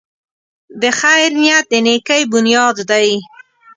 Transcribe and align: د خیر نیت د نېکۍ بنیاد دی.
د 0.81 0.83
خیر 0.99 1.29
نیت 1.41 1.65
د 1.71 1.73
نېکۍ 1.85 2.21
بنیاد 2.31 2.77
دی. 2.89 3.09